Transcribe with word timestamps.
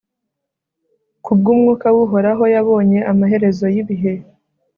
ku 1.23 1.31
bw'umwuka 1.39 1.87
w'uhoraho 1.95 2.43
yabonye 2.55 2.99
amaherezo 3.11 3.65
y'ibihe 3.75 4.13